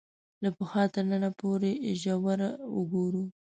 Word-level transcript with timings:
له 0.43 0.49
پخوا 0.57 0.83
تر 0.93 1.03
ننه 1.11 1.29
پورې 1.39 1.71
ژوره 2.01 2.49
وګورو 2.75 3.23